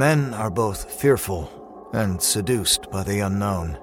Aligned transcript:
Men 0.00 0.32
are 0.32 0.48
both 0.48 0.90
fearful 0.90 1.90
and 1.92 2.22
seduced 2.22 2.90
by 2.90 3.02
the 3.02 3.20
unknown. 3.20 3.78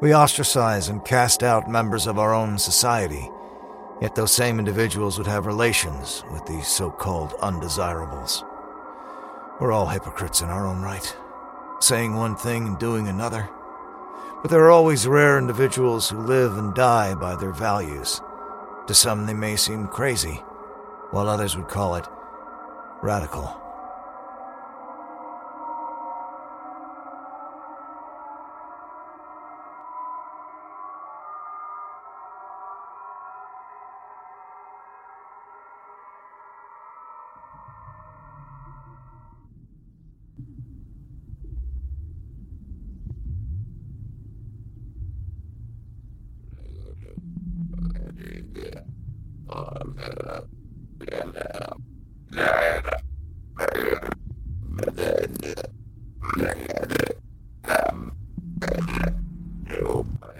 We 0.00 0.14
ostracize 0.14 0.88
and 0.88 1.04
cast 1.04 1.42
out 1.42 1.68
members 1.68 2.06
of 2.06 2.18
our 2.18 2.32
own 2.32 2.56
society, 2.56 3.28
yet 4.00 4.14
those 4.14 4.32
same 4.32 4.58
individuals 4.58 5.18
would 5.18 5.26
have 5.26 5.44
relations 5.44 6.24
with 6.32 6.46
these 6.46 6.66
so 6.66 6.90
called 6.90 7.34
undesirables. 7.42 8.42
We're 9.60 9.70
all 9.70 9.88
hypocrites 9.88 10.40
in 10.40 10.48
our 10.48 10.66
own 10.66 10.80
right, 10.80 11.14
saying 11.80 12.16
one 12.16 12.34
thing 12.34 12.66
and 12.66 12.78
doing 12.78 13.06
another. 13.06 13.50
But 14.40 14.50
there 14.50 14.64
are 14.64 14.70
always 14.70 15.06
rare 15.06 15.36
individuals 15.36 16.08
who 16.08 16.20
live 16.20 16.56
and 16.56 16.74
die 16.74 17.14
by 17.14 17.36
their 17.36 17.52
values. 17.52 18.22
To 18.86 18.94
some, 18.94 19.26
they 19.26 19.34
may 19.34 19.56
seem 19.56 19.88
crazy, 19.88 20.42
while 21.10 21.28
others 21.28 21.54
would 21.54 21.68
call 21.68 21.96
it 21.96 22.06
radical. 23.02 23.67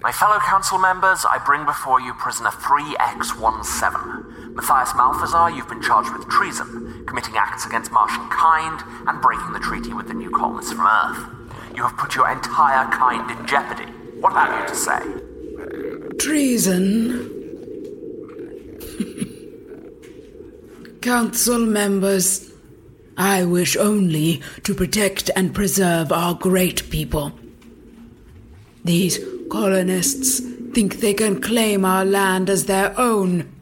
My 0.00 0.12
fellow 0.12 0.38
council 0.38 0.78
members, 0.78 1.26
I 1.28 1.42
bring 1.44 1.66
before 1.66 2.00
you 2.00 2.14
prisoner 2.14 2.50
3X17. 2.50 4.54
Mathias 4.54 4.92
Malthazar, 4.92 5.54
you've 5.54 5.68
been 5.68 5.82
charged 5.82 6.12
with 6.12 6.28
treason, 6.28 7.04
committing 7.06 7.36
acts 7.36 7.66
against 7.66 7.92
Martian 7.92 8.28
kind, 8.30 8.80
and 9.08 9.20
breaking 9.20 9.52
the 9.52 9.60
treaty 9.60 9.92
with 9.92 10.08
the 10.08 10.14
new 10.14 10.30
colonists 10.30 10.72
from 10.72 10.86
Earth. 10.86 11.26
You 11.74 11.82
have 11.82 11.96
put 11.96 12.14
your 12.14 12.30
entire 12.30 12.88
kind 12.90 13.30
in 13.30 13.46
jeopardy. 13.46 13.92
What 14.20 14.32
have 14.32 14.60
you 14.60 14.66
to 14.68 14.74
say? 14.74 15.00
Treason. 16.18 17.34
Council 21.00 21.58
members, 21.58 22.50
I 23.16 23.44
wish 23.44 23.76
only 23.76 24.42
to 24.64 24.74
protect 24.74 25.30
and 25.36 25.54
preserve 25.54 26.10
our 26.12 26.34
great 26.34 26.90
people. 26.90 27.32
These 28.84 29.18
colonists 29.50 30.40
think 30.72 31.00
they 31.00 31.14
can 31.14 31.40
claim 31.40 31.84
our 31.84 32.04
land 32.04 32.50
as 32.50 32.66
their 32.66 32.98
own. 32.98 33.52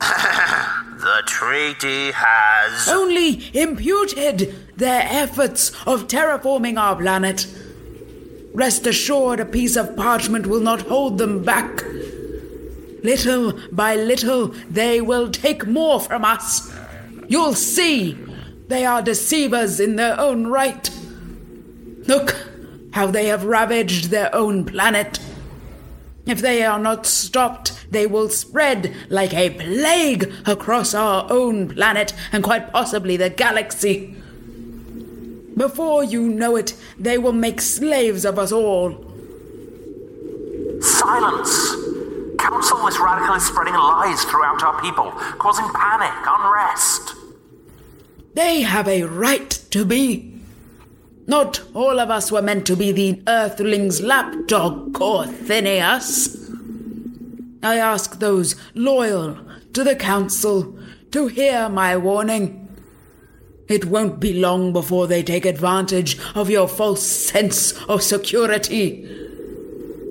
The 1.04 1.22
treaty 1.26 2.12
has. 2.12 2.88
Only 2.88 3.50
imputed 3.52 4.54
their 4.74 5.02
efforts 5.02 5.68
of 5.86 6.08
terraforming 6.08 6.80
our 6.80 6.96
planet. 6.96 7.46
Rest 8.54 8.86
assured, 8.86 9.38
a 9.38 9.44
piece 9.44 9.76
of 9.76 9.96
parchment 9.96 10.46
will 10.46 10.60
not 10.60 10.80
hold 10.80 11.18
them 11.18 11.42
back. 11.44 11.84
Little 13.04 13.52
by 13.70 13.96
little, 13.96 14.48
they 14.70 15.02
will 15.02 15.30
take 15.30 15.66
more 15.66 16.00
from 16.00 16.24
us. 16.24 16.74
You'll 17.28 17.52
see, 17.52 18.18
they 18.68 18.86
are 18.86 19.02
deceivers 19.02 19.78
in 19.78 19.96
their 19.96 20.18
own 20.18 20.46
right. 20.46 20.88
Look 22.06 22.34
how 22.94 23.08
they 23.08 23.26
have 23.26 23.44
ravaged 23.44 24.06
their 24.06 24.34
own 24.34 24.64
planet. 24.64 25.18
If 26.24 26.40
they 26.40 26.62
are 26.64 26.78
not 26.78 27.04
stopped, 27.04 27.86
they 27.90 28.06
will 28.06 28.30
spread 28.30 28.96
like 29.10 29.34
a 29.34 29.50
plague 29.50 30.32
across 30.46 30.94
our 30.94 31.26
own 31.30 31.68
planet 31.68 32.14
and 32.32 32.42
quite 32.42 32.72
possibly 32.72 33.18
the 33.18 33.28
galaxy. 33.28 34.16
Before 35.54 36.02
you 36.02 36.22
know 36.22 36.56
it, 36.56 36.74
they 36.98 37.18
will 37.18 37.34
make 37.34 37.60
slaves 37.60 38.24
of 38.24 38.38
us 38.38 38.50
all. 38.50 39.12
Silence! 40.80 41.83
Council 42.44 42.86
is 42.86 42.98
radically 42.98 43.40
spreading 43.40 43.72
lies 43.72 44.22
throughout 44.24 44.62
our 44.62 44.78
people, 44.82 45.10
causing 45.38 45.66
panic, 45.70 46.12
unrest. 46.26 47.14
They 48.34 48.60
have 48.60 48.86
a 48.86 49.04
right 49.04 49.50
to 49.70 49.86
be. 49.86 50.42
Not 51.26 51.62
all 51.72 51.98
of 51.98 52.10
us 52.10 52.30
were 52.30 52.42
meant 52.42 52.66
to 52.66 52.76
be 52.76 52.92
the 52.92 53.22
Earthling's 53.26 54.02
lapdog, 54.02 54.92
Corthynius. 54.92 56.38
I 57.62 57.78
ask 57.78 58.18
those 58.18 58.56
loyal 58.74 59.38
to 59.72 59.82
the 59.82 59.96
Council 59.96 60.78
to 61.12 61.28
hear 61.28 61.70
my 61.70 61.96
warning. 61.96 62.68
It 63.68 63.86
won't 63.86 64.20
be 64.20 64.34
long 64.34 64.74
before 64.74 65.06
they 65.06 65.22
take 65.22 65.46
advantage 65.46 66.18
of 66.34 66.50
your 66.50 66.68
false 66.68 67.06
sense 67.06 67.72
of 67.84 68.02
security. 68.02 69.23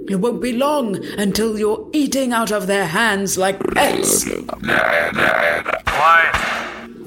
It 0.09 0.17
won't 0.17 0.41
be 0.41 0.53
long 0.53 1.03
until 1.17 1.57
you're 1.57 1.89
eating 1.93 2.33
out 2.33 2.51
of 2.51 2.67
their 2.67 2.87
hands 2.87 3.37
like 3.37 3.59
pets. 3.73 4.25
Quiet. 5.85 6.53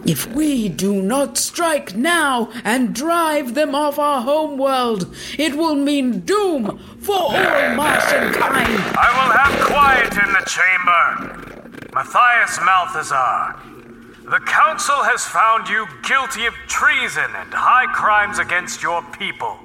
If 0.06 0.32
we 0.34 0.68
do 0.68 1.02
not 1.02 1.36
strike 1.36 1.96
now 1.96 2.50
and 2.64 2.94
drive 2.94 3.54
them 3.54 3.74
off 3.74 3.98
our 3.98 4.22
homeworld, 4.22 5.14
it 5.36 5.56
will 5.56 5.74
mean 5.74 6.20
doom 6.20 6.78
for 7.00 7.16
all 7.16 7.32
Martian 7.74 8.32
kind. 8.32 8.80
I 8.96 9.10
will 9.16 9.32
have 9.32 9.66
quiet 9.66 10.12
in 10.12 10.32
the 10.32 10.44
chamber. 10.46 11.90
Mathias 11.92 12.58
Malthazar, 12.58 13.60
the 14.30 14.40
council 14.46 15.02
has 15.02 15.24
found 15.24 15.68
you 15.68 15.86
guilty 16.02 16.46
of 16.46 16.54
treason 16.68 17.30
and 17.34 17.52
high 17.52 17.92
crimes 17.92 18.38
against 18.38 18.82
your 18.82 19.02
people. 19.18 19.58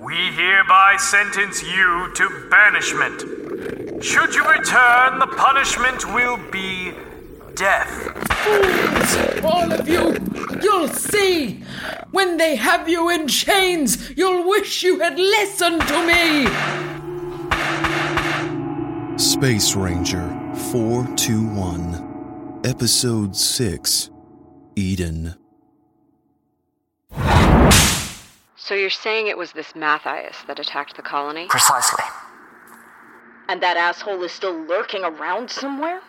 We 0.00 0.16
hereby 0.32 0.96
sentence 0.96 1.62
you 1.62 2.10
to 2.14 2.48
banishment. 2.50 3.20
Should 4.02 4.34
you 4.34 4.48
return, 4.48 5.18
the 5.18 5.26
punishment 5.26 6.14
will 6.14 6.38
be 6.50 6.94
death. 7.54 7.90
Fools, 8.38 9.44
all 9.44 9.70
of 9.70 9.86
you! 9.86 10.16
You'll 10.62 10.88
see! 10.88 11.62
When 12.12 12.38
they 12.38 12.56
have 12.56 12.88
you 12.88 13.10
in 13.10 13.28
chains, 13.28 14.16
you'll 14.16 14.48
wish 14.48 14.82
you 14.82 15.00
had 15.00 15.18
listened 15.18 15.86
to 15.86 16.06
me! 16.06 16.46
Space 19.18 19.76
Ranger 19.76 20.26
421, 20.72 22.62
Episode 22.64 23.36
6 23.36 24.10
Eden. 24.76 25.34
So 28.70 28.76
you're 28.76 28.88
saying 28.88 29.26
it 29.26 29.36
was 29.36 29.50
this 29.50 29.74
Mathias 29.74 30.36
that 30.46 30.60
attacked 30.60 30.94
the 30.94 31.02
colony? 31.02 31.48
Precisely. 31.48 32.04
And 33.48 33.60
that 33.64 33.76
asshole 33.76 34.22
is 34.22 34.30
still 34.30 34.54
lurking 34.54 35.02
around 35.02 35.50
somewhere? 35.50 36.00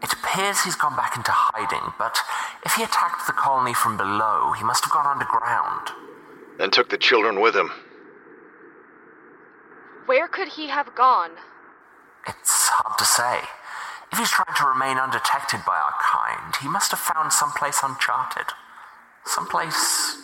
It 0.00 0.12
appears 0.12 0.62
he's 0.62 0.76
gone 0.76 0.94
back 0.94 1.16
into 1.16 1.32
hiding, 1.34 1.92
but 1.98 2.20
if 2.64 2.74
he 2.74 2.84
attacked 2.84 3.26
the 3.26 3.32
colony 3.32 3.74
from 3.74 3.96
below, 3.96 4.52
he 4.52 4.62
must 4.62 4.84
have 4.84 4.92
gone 4.92 5.08
underground. 5.08 5.90
And 6.60 6.72
took 6.72 6.88
the 6.88 6.96
children 6.96 7.40
with 7.40 7.56
him. 7.56 7.72
Where 10.06 10.28
could 10.28 10.50
he 10.50 10.68
have 10.68 10.94
gone? 10.94 11.32
It's 12.28 12.68
hard 12.68 12.96
to 12.96 13.04
say. 13.04 13.40
If 14.12 14.20
he's 14.20 14.30
trying 14.30 14.54
to 14.56 14.66
remain 14.66 14.98
undetected 14.98 15.66
by 15.66 15.74
our 15.74 15.98
kind, 15.98 16.54
he 16.62 16.68
must 16.68 16.92
have 16.92 17.00
found 17.00 17.32
someplace 17.32 17.80
uncharted. 17.82 18.54
Someplace 19.24 20.22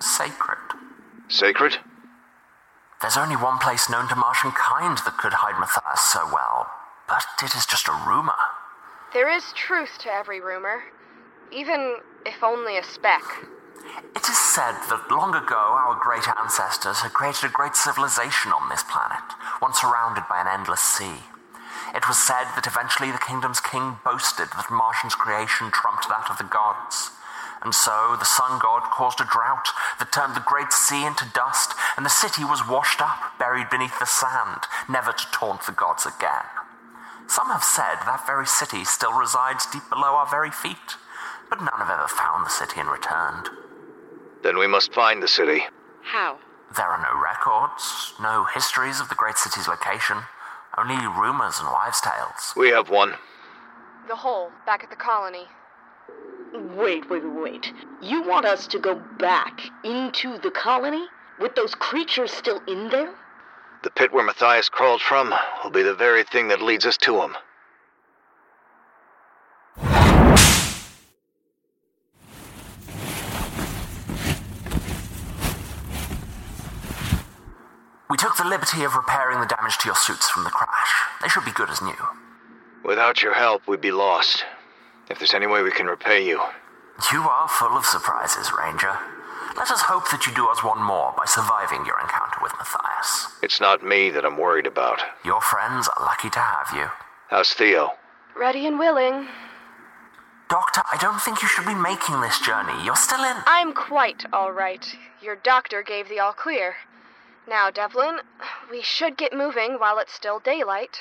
sacred. 0.00 0.77
Sacred? 1.28 1.76
There's 3.00 3.16
only 3.16 3.36
one 3.36 3.58
place 3.58 3.88
known 3.88 4.08
to 4.08 4.16
Martian 4.16 4.50
kind 4.50 4.98
that 5.04 5.18
could 5.18 5.34
hide 5.44 5.60
Mathias 5.60 6.00
so 6.00 6.26
well, 6.32 6.66
but 7.06 7.24
it 7.42 7.54
is 7.54 7.66
just 7.66 7.86
a 7.86 7.92
rumor. 8.08 8.36
There 9.12 9.28
is 9.30 9.52
truth 9.54 9.98
to 10.00 10.12
every 10.12 10.40
rumor, 10.40 10.82
even 11.52 11.98
if 12.26 12.42
only 12.42 12.76
a 12.76 12.82
speck. 12.82 13.22
It 14.16 14.28
is 14.28 14.36
said 14.36 14.74
that 14.90 15.08
long 15.10 15.34
ago 15.34 15.56
our 15.56 16.00
great 16.00 16.26
ancestors 16.28 17.00
had 17.00 17.12
created 17.12 17.44
a 17.44 17.52
great 17.52 17.76
civilization 17.76 18.52
on 18.52 18.68
this 18.68 18.82
planet, 18.82 19.24
one 19.60 19.72
surrounded 19.74 20.24
by 20.28 20.40
an 20.40 20.48
endless 20.48 20.80
sea. 20.80 21.24
It 21.94 22.08
was 22.08 22.18
said 22.18 22.44
that 22.56 22.66
eventually 22.66 23.12
the 23.12 23.22
kingdom's 23.22 23.60
king 23.60 23.96
boasted 24.04 24.48
that 24.56 24.70
Martian's 24.70 25.14
creation 25.14 25.70
trumped 25.70 26.08
that 26.08 26.28
of 26.28 26.36
the 26.36 26.44
gods. 26.44 27.12
And 27.62 27.74
so 27.74 28.16
the 28.18 28.24
sun 28.24 28.58
god 28.62 28.82
caused 28.90 29.20
a 29.20 29.28
drought 29.30 29.68
that 29.98 30.12
turned 30.12 30.36
the 30.36 30.46
great 30.46 30.72
sea 30.72 31.04
into 31.04 31.26
dust, 31.34 31.74
and 31.96 32.06
the 32.06 32.10
city 32.10 32.44
was 32.44 32.66
washed 32.66 33.02
up, 33.02 33.38
buried 33.38 33.70
beneath 33.70 33.98
the 33.98 34.06
sand, 34.06 34.62
never 34.88 35.12
to 35.12 35.30
taunt 35.32 35.66
the 35.66 35.72
gods 35.72 36.06
again. 36.06 36.46
Some 37.26 37.48
have 37.48 37.64
said 37.64 38.00
that 38.06 38.26
very 38.26 38.46
city 38.46 38.84
still 38.84 39.12
resides 39.12 39.66
deep 39.66 39.82
below 39.90 40.14
our 40.14 40.26
very 40.26 40.50
feet, 40.50 40.96
but 41.50 41.60
none 41.60 41.78
have 41.78 41.90
ever 41.90 42.08
found 42.08 42.46
the 42.46 42.50
city 42.50 42.80
and 42.80 42.88
returned. 42.88 43.50
Then 44.42 44.56
we 44.56 44.66
must 44.66 44.94
find 44.94 45.22
the 45.22 45.28
city. 45.28 45.64
How? 46.02 46.38
There 46.76 46.86
are 46.86 47.02
no 47.02 47.20
records, 47.20 48.14
no 48.20 48.44
histories 48.44 49.00
of 49.00 49.08
the 49.08 49.14
great 49.14 49.36
city's 49.36 49.68
location, 49.68 50.18
only 50.76 50.94
rumors 50.94 51.58
and 51.58 51.68
wives' 51.68 52.00
tales. 52.00 52.54
We 52.56 52.68
have 52.70 52.88
one. 52.88 53.14
The 54.06 54.16
hole 54.16 54.50
back 54.64 54.84
at 54.84 54.90
the 54.90 54.96
colony. 54.96 55.48
Wait, 56.54 57.10
wait, 57.10 57.22
wait. 57.24 57.72
You 58.02 58.22
want 58.22 58.46
us 58.46 58.66
to 58.68 58.78
go 58.78 58.94
back 59.18 59.60
into 59.84 60.38
the 60.38 60.50
colony? 60.50 61.04
With 61.40 61.54
those 61.54 61.74
creatures 61.74 62.32
still 62.32 62.60
in 62.66 62.88
there? 62.88 63.14
The 63.84 63.90
pit 63.90 64.12
where 64.12 64.24
Mathias 64.24 64.68
crawled 64.68 65.00
from 65.00 65.32
will 65.62 65.70
be 65.70 65.82
the 65.82 65.94
very 65.94 66.24
thing 66.24 66.48
that 66.48 66.62
leads 66.62 66.84
us 66.84 66.96
to 66.98 67.20
him. 67.20 67.36
We 78.10 78.16
took 78.16 78.36
the 78.36 78.44
liberty 78.44 78.82
of 78.84 78.96
repairing 78.96 79.40
the 79.40 79.46
damage 79.46 79.78
to 79.78 79.88
your 79.88 79.94
suits 79.94 80.28
from 80.30 80.44
the 80.44 80.50
crash. 80.50 80.92
They 81.22 81.28
should 81.28 81.44
be 81.44 81.52
good 81.52 81.70
as 81.70 81.82
new. 81.82 81.94
Without 82.84 83.22
your 83.22 83.34
help, 83.34 83.68
we'd 83.68 83.80
be 83.80 83.92
lost. 83.92 84.44
If 85.10 85.18
there's 85.18 85.34
any 85.34 85.46
way 85.46 85.62
we 85.62 85.70
can 85.70 85.86
repay 85.86 86.26
you. 86.26 86.40
You 87.12 87.22
are 87.22 87.48
full 87.48 87.76
of 87.76 87.84
surprises, 87.84 88.52
Ranger. 88.52 88.96
Let 89.56 89.70
us 89.70 89.82
hope 89.82 90.10
that 90.10 90.26
you 90.26 90.34
do 90.34 90.46
us 90.48 90.62
one 90.62 90.82
more 90.82 91.14
by 91.16 91.24
surviving 91.24 91.86
your 91.86 91.98
encounter 92.00 92.38
with 92.42 92.52
Mathias. 92.58 93.26
It's 93.42 93.60
not 93.60 93.84
me 93.84 94.10
that 94.10 94.24
I'm 94.24 94.36
worried 94.36 94.66
about. 94.66 95.00
Your 95.24 95.40
friends 95.40 95.88
are 95.88 96.04
lucky 96.04 96.30
to 96.30 96.38
have 96.38 96.68
you. 96.76 96.86
How's 97.28 97.52
Theo? 97.52 97.92
Ready 98.36 98.66
and 98.66 98.78
willing. 98.78 99.26
Doctor, 100.48 100.82
I 100.92 100.96
don't 101.00 101.20
think 101.20 101.42
you 101.42 101.48
should 101.48 101.66
be 101.66 101.74
making 101.74 102.20
this 102.20 102.40
journey. 102.40 102.84
You're 102.84 102.96
still 102.96 103.22
in. 103.24 103.36
I'm 103.46 103.72
quite 103.72 104.24
all 104.32 104.52
right. 104.52 104.86
Your 105.20 105.36
doctor 105.36 105.82
gave 105.82 106.08
the 106.08 106.20
all 106.20 106.32
clear. 106.32 106.76
Now, 107.48 107.70
Devlyn, 107.70 108.20
we 108.70 108.82
should 108.82 109.16
get 109.16 109.32
moving 109.32 109.78
while 109.78 109.98
it's 109.98 110.12
still 110.12 110.38
daylight. 110.38 111.00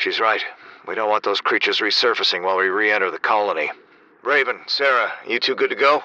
She's 0.00 0.18
right. 0.18 0.42
We 0.88 0.94
don't 0.94 1.10
want 1.10 1.24
those 1.24 1.42
creatures 1.42 1.80
resurfacing 1.80 2.42
while 2.42 2.56
we 2.56 2.68
re 2.68 2.90
enter 2.90 3.10
the 3.10 3.18
colony. 3.18 3.70
Raven, 4.22 4.60
Sarah, 4.66 5.12
you 5.28 5.38
two 5.38 5.54
good 5.54 5.68
to 5.68 5.76
go? 5.76 6.02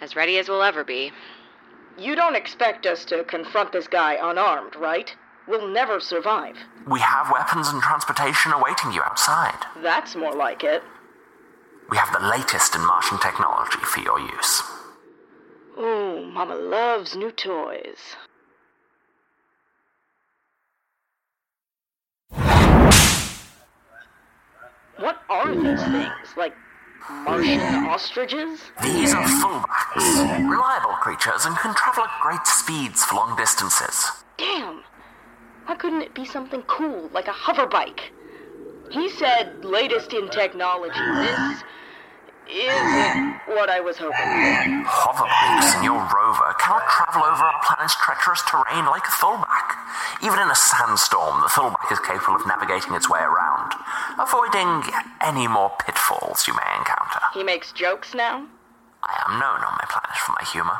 As 0.00 0.16
ready 0.16 0.38
as 0.38 0.48
we'll 0.48 0.62
ever 0.62 0.82
be. 0.82 1.12
You 1.98 2.16
don't 2.16 2.36
expect 2.36 2.86
us 2.86 3.04
to 3.06 3.22
confront 3.24 3.70
this 3.70 3.86
guy 3.86 4.16
unarmed, 4.20 4.76
right? 4.76 5.14
We'll 5.46 5.68
never 5.68 6.00
survive. 6.00 6.56
We 6.86 7.00
have 7.00 7.30
weapons 7.30 7.68
and 7.68 7.82
transportation 7.82 8.50
awaiting 8.52 8.92
you 8.92 9.02
outside. 9.02 9.58
That's 9.82 10.16
more 10.16 10.34
like 10.34 10.64
it. 10.64 10.82
We 11.90 11.98
have 11.98 12.18
the 12.18 12.26
latest 12.26 12.74
in 12.74 12.86
Martian 12.86 13.18
technology 13.18 13.78
for 13.80 14.00
your 14.00 14.20
use. 14.20 14.62
Ooh, 15.78 16.24
Mama 16.32 16.54
loves 16.54 17.14
new 17.14 17.30
toys. 17.30 18.16
What 24.98 25.22
are 25.28 25.54
these 25.54 25.82
things? 25.82 26.36
Like 26.36 26.54
Martian 27.10 27.60
ostriches? 27.86 28.60
These 28.82 29.14
are 29.14 29.24
fullbacks, 29.24 30.48
reliable 30.48 30.96
creatures 31.02 31.44
and 31.44 31.56
can 31.56 31.74
travel 31.74 32.04
at 32.04 32.20
great 32.22 32.46
speeds 32.46 33.04
for 33.04 33.16
long 33.16 33.36
distances. 33.36 34.10
Damn! 34.38 34.82
Why 35.66 35.76
couldn't 35.76 36.02
it 36.02 36.14
be 36.14 36.24
something 36.24 36.62
cool, 36.62 37.10
like 37.12 37.28
a 37.28 37.32
hover 37.32 37.66
bike? 37.66 38.12
He 38.90 39.08
said 39.08 39.64
latest 39.64 40.12
in 40.12 40.28
technology. 40.28 40.94
This 40.94 41.62
isn't 42.48 43.40
what 43.46 43.70
I 43.70 43.80
was 43.80 43.96
hoping 43.96 44.12
for. 44.12 44.90
Hoverbikes 44.90 45.78
in 45.78 45.84
your 45.84 45.96
rover 45.96 46.52
cannot 46.60 46.84
travel 46.88 47.22
over 47.24 47.44
our 47.44 47.60
planet's 47.64 47.96
treacherous 47.96 48.42
terrain 48.48 48.84
like 48.86 49.06
a 49.06 49.14
fullback. 49.16 49.76
Even 50.22 50.38
in 50.38 50.50
a 50.50 50.54
sandstorm, 50.54 51.40
the 51.40 51.48
fullback 51.48 51.90
is 51.90 51.98
capable 52.00 52.36
of 52.36 52.46
navigating 52.46 52.94
its 52.94 53.08
way 53.08 53.20
around, 53.20 53.53
avoiding 54.18 54.82
any 55.20 55.46
more 55.48 55.72
pitfalls 55.80 56.46
you 56.46 56.54
may 56.54 56.78
encounter. 56.78 57.20
He 57.32 57.42
makes 57.42 57.72
jokes 57.72 58.14
now? 58.14 58.46
I 59.02 59.22
am 59.28 59.38
known 59.38 59.60
on 59.60 59.72
my 59.72 59.84
planet 59.88 60.16
for 60.16 60.32
my 60.32 60.44
humor. 60.50 60.78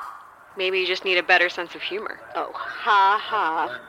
Maybe 0.56 0.78
you 0.78 0.86
just 0.86 1.04
need 1.04 1.18
a 1.18 1.22
better 1.22 1.48
sense 1.48 1.74
of 1.74 1.82
humor. 1.82 2.20
Oh, 2.34 2.50
ha 2.54 3.20
ha. 3.20 3.80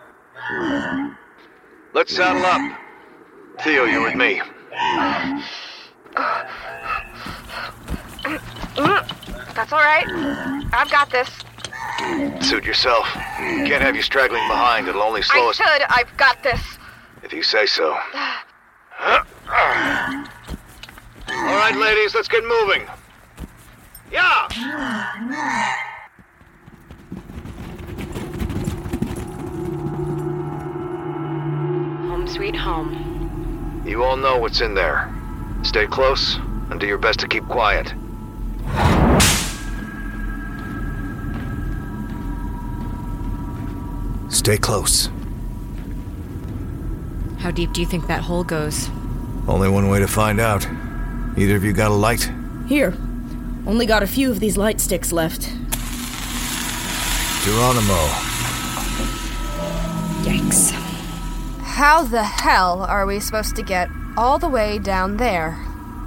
Let's 1.94 2.15
saddle 2.15 2.45
up. 2.45 2.80
Theo, 3.62 3.86
you're 3.86 4.03
with 4.03 4.15
me. 4.15 4.42
That's 9.53 9.71
all 9.71 9.80
right. 9.80 10.06
I've 10.74 10.91
got 10.91 11.09
this. 11.12 11.30
Suit 12.45 12.65
yourself. 12.65 13.06
Can't 13.38 13.81
have 13.81 13.95
you 13.95 14.01
straggling 14.01 14.45
behind. 14.48 14.88
It'll 14.88 15.01
only 15.01 15.21
slow 15.21 15.45
I 15.45 15.50
us. 15.50 15.56
should. 15.56 15.81
I've 15.89 16.15
got 16.18 16.44
this. 16.44 16.62
If 17.24 17.31
you 17.31 17.44
say 17.44 17.65
so. 17.65 17.98
All 19.85 21.55
right, 21.61 21.75
ladies, 21.75 22.15
let's 22.15 22.27
get 22.27 22.43
moving. 22.43 22.87
Yeah! 24.11 24.47
Home 32.07 32.27
sweet 32.27 32.55
home. 32.55 33.83
You 33.85 34.03
all 34.03 34.17
know 34.17 34.37
what's 34.37 34.61
in 34.61 34.73
there. 34.73 35.13
Stay 35.63 35.85
close 35.85 36.38
and 36.71 36.79
do 36.79 36.88
your 36.88 36.97
best 36.97 37.19
to 37.19 37.27
keep 37.27 37.45
quiet. 37.45 37.93
Stay 44.29 44.57
close. 44.57 45.09
How 47.39 47.51
deep 47.51 47.73
do 47.73 47.81
you 47.81 47.88
think 47.88 48.07
that 48.07 48.21
hole 48.21 48.43
goes? 48.43 48.89
Only 49.47 49.69
one 49.69 49.89
way 49.89 50.00
to 50.00 50.07
find 50.07 50.39
out. 50.39 50.68
Either 51.38 51.56
of 51.56 51.63
you 51.63 51.74
got 51.74 51.92
a 51.92 51.94
light? 51.94 52.31
Here. 52.68 52.94
Only 53.68 53.86
got 53.86 54.03
a 54.03 54.07
few 54.07 54.31
of 54.31 54.39
these 54.39 54.57
light 54.57 54.81
sticks 54.81 55.12
left. 55.12 55.50
Geronimo. 57.43 57.93
Yikes. 60.24 60.72
How 61.62 62.03
the 62.03 62.24
hell 62.24 62.81
are 62.84 63.05
we 63.05 63.19
supposed 63.19 63.55
to 63.58 63.62
get 63.62 63.89
all 64.17 64.39
the 64.39 64.50
way 64.50 64.79
down 64.79 65.17
there? 65.17 65.58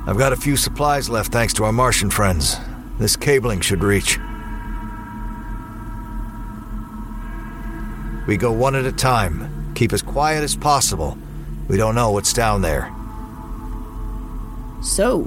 I've 0.06 0.18
got 0.18 0.32
a 0.32 0.36
few 0.36 0.56
supplies 0.56 1.08
left 1.08 1.30
thanks 1.30 1.52
to 1.54 1.64
our 1.64 1.72
Martian 1.72 2.10
friends. 2.10 2.56
This 2.98 3.14
cabling 3.14 3.60
should 3.60 3.84
reach. 3.84 4.18
We 8.26 8.36
go 8.36 8.50
one 8.50 8.74
at 8.74 8.84
a 8.84 8.92
time. 8.92 9.72
Keep 9.74 9.92
as 9.92 10.02
quiet 10.02 10.42
as 10.42 10.56
possible. 10.56 11.16
We 11.68 11.76
don't 11.76 11.94
know 11.94 12.10
what's 12.10 12.32
down 12.32 12.62
there. 12.62 12.92
So, 14.80 15.24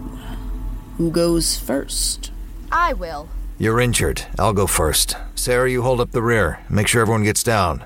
who 0.97 1.11
goes 1.11 1.57
first? 1.57 2.31
I 2.71 2.93
will. 2.93 3.27
You're 3.57 3.81
injured. 3.81 4.23
I'll 4.39 4.53
go 4.53 4.65
first. 4.65 5.15
Sarah, 5.35 5.69
you 5.69 5.81
hold 5.81 5.99
up 5.99 6.11
the 6.11 6.21
rear. 6.21 6.59
Make 6.69 6.87
sure 6.87 7.01
everyone 7.01 7.23
gets 7.23 7.43
down. 7.43 7.85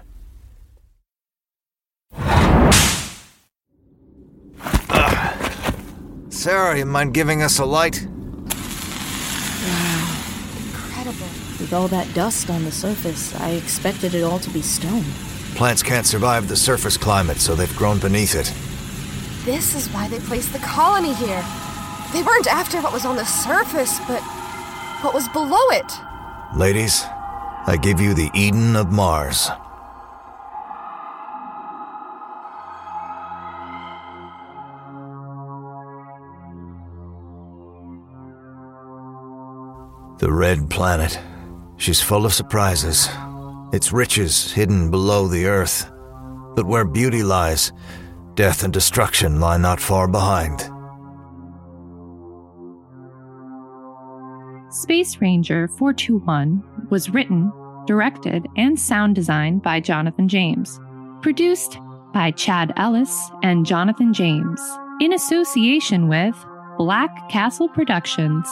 Ugh. 4.90 5.76
Sarah, 6.30 6.78
you 6.78 6.86
mind 6.86 7.14
giving 7.14 7.42
us 7.42 7.60
a 7.60 7.66
light? 7.66 8.06
Wow. 9.66 10.18
Incredible. 10.68 11.28
With 11.60 11.74
all 11.74 11.88
that 11.88 12.14
dust 12.14 12.50
on 12.50 12.64
the 12.64 12.72
surface, 12.72 13.34
I 13.42 13.50
expected 13.52 14.14
it 14.14 14.24
all 14.24 14.40
to 14.40 14.50
be 14.52 14.62
stone. 14.62 15.04
Plants 15.56 15.82
can't 15.82 16.06
survive 16.06 16.48
the 16.48 16.56
surface 16.56 16.98
climate, 16.98 17.38
so 17.38 17.56
they've 17.56 17.76
grown 17.76 18.00
beneath 18.00 18.36
it. 18.36 18.54
This 19.46 19.76
is 19.76 19.88
why 19.90 20.08
they 20.08 20.18
placed 20.18 20.54
the 20.54 20.60
colony 20.60 21.14
here. 21.14 21.46
They 22.14 22.24
weren't 22.24 22.48
after 22.48 22.82
what 22.82 22.92
was 22.92 23.06
on 23.06 23.16
the 23.16 23.26
surface, 23.26 24.00
but 24.08 24.22
what 25.04 25.14
was 25.14 25.28
below 25.30 25.70
it. 25.70 25.86
Ladies, 26.58 27.04
I 27.68 27.78
give 27.80 28.00
you 28.00 28.16
the 28.16 28.32
Eden 28.34 28.76
of 28.76 28.92
Mars. 28.92 29.50
The 40.18 40.32
Red 40.32 40.72
Planet. 40.72 41.20
She's 41.78 42.02
full 42.02 42.26
of 42.26 42.34
surprises. 42.34 43.10
Its 43.72 43.92
riches 43.92 44.52
hidden 44.54 44.90
below 44.90 45.28
the 45.28 45.46
earth. 45.46 45.88
But 46.56 46.66
where 46.66 46.86
beauty 46.86 47.22
lies, 47.22 47.72
death 48.36 48.64
and 48.64 48.74
destruction 48.74 49.40
lie 49.40 49.58
not 49.58 49.80
far 49.80 50.08
behind. 50.08 50.70
Space 54.72 55.22
Ranger 55.22 55.70
421 55.70 56.62
was 56.90 57.10
written, 57.10 57.52
directed, 57.88 58.46
and 58.58 58.78
sound 58.80 59.16
designed 59.16 59.64
by 59.64 59.80
Jonathan 59.80 60.28
James. 60.28 60.80
Produced 61.22 61.80
by 62.14 62.32
Chad 62.32 62.74
Ellis 62.76 63.32
and 63.42 63.66
Jonathan 63.66 64.14
James, 64.14 64.62
in 65.00 65.14
association 65.14 66.08
with 66.08 66.36
Black 66.78 67.30
Castle 67.30 67.70
Productions. 67.70 68.48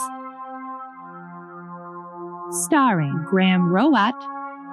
starring 2.66 3.24
Graham 3.28 3.62
Rowat 3.68 4.14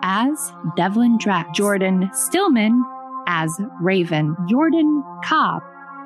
as 0.04 0.54
Devlyn 0.78 1.18
Drax, 1.18 1.58
Jordan 1.58 2.10
Stillman 2.14 2.84
as 3.28 3.52
Raven, 3.82 4.36
Jordan 4.50 5.04
Cobb 5.24 5.62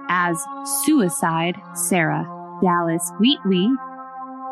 as 0.10 0.44
Suicide 0.84 1.56
Sarah, 1.74 2.26
Dallas 2.62 3.12
Wheatley 3.20 3.70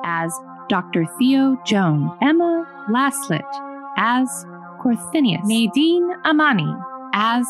as 0.04 0.34
Dr. 0.70 1.06
Theo 1.20 1.58
Jones, 1.66 2.12
Emma 2.22 2.66
Laslett 2.90 3.42
as 3.98 4.28
Corthynius, 4.82 5.44
Nadine 5.46 6.10
Amani 6.26 6.74
as 7.14 7.46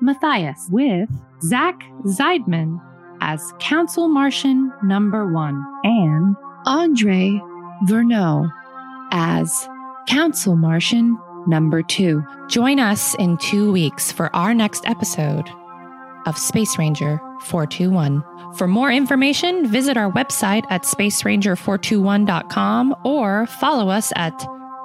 Mathias, 0.00 0.68
with 0.70 1.08
Zach 1.42 1.80
Zeidman 2.04 2.80
as 3.20 3.52
Council 3.58 4.08
Martian 4.08 4.72
Number 4.82 5.32
One, 5.32 5.64
and 5.82 6.36
Andre 6.66 7.40
Vernot 7.86 8.52
as 9.10 9.68
Council 10.08 10.56
Martian 10.56 11.18
Number 11.48 11.82
Two. 11.82 12.24
Join 12.48 12.78
us 12.78 13.16
in 13.16 13.38
two 13.38 13.72
weeks 13.72 14.12
for 14.12 14.32
our 14.36 14.54
next 14.54 14.86
episode 14.86 15.50
of 16.26 16.38
Space 16.38 16.78
Ranger 16.78 17.20
421. 17.42 18.22
For 18.56 18.68
more 18.68 18.92
information, 18.92 19.66
visit 19.66 19.96
our 19.96 20.12
website 20.12 20.64
at 20.70 20.82
spaceranger421.com 20.82 22.94
or 23.04 23.46
follow 23.46 23.88
us 23.88 24.12
at 24.16 24.38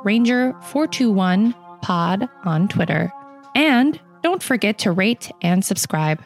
Ranger421pod 0.05 2.29
on 2.46 2.67
Twitter. 2.67 3.12
And 3.55 4.00
don't 4.22 4.41
forget 4.41 4.77
to 4.79 4.91
rate 4.91 5.32
and 5.41 5.63
subscribe. 5.63 6.24